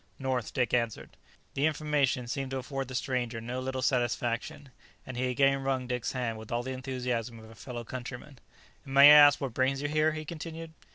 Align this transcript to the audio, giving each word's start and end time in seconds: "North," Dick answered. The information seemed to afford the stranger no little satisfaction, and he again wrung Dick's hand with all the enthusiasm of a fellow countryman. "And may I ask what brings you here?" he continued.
"North," 0.17 0.51
Dick 0.51 0.73
answered. 0.73 1.15
The 1.53 1.67
information 1.67 2.25
seemed 2.25 2.49
to 2.49 2.57
afford 2.57 2.87
the 2.87 2.95
stranger 2.95 3.39
no 3.39 3.59
little 3.59 3.83
satisfaction, 3.83 4.71
and 5.05 5.15
he 5.15 5.27
again 5.29 5.61
wrung 5.61 5.85
Dick's 5.85 6.13
hand 6.13 6.39
with 6.39 6.51
all 6.51 6.63
the 6.63 6.71
enthusiasm 6.73 7.37
of 7.37 7.51
a 7.51 7.53
fellow 7.53 7.83
countryman. 7.83 8.39
"And 8.83 8.95
may 8.95 9.11
I 9.11 9.13
ask 9.13 9.39
what 9.39 9.53
brings 9.53 9.79
you 9.79 9.87
here?" 9.87 10.13
he 10.13 10.25
continued. 10.25 10.73